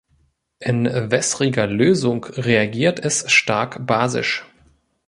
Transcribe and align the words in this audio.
In 0.57 0.85
wässriger 0.87 1.67
Lösung 1.67 2.23
reagiert 2.25 2.99
es 2.99 3.31
stark 3.31 3.85
basisch. 3.85 4.43